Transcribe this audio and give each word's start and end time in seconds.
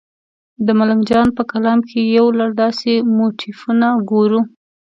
د 0.65 0.67
ملنګ 0.79 1.01
جان 1.09 1.27
په 1.37 1.43
کلام 1.51 1.79
کې 1.89 2.01
یو 2.17 2.27
لړ 2.39 2.49
داسې 2.63 2.91
موتیفونه 3.17 3.87
ګورو. 4.09 4.41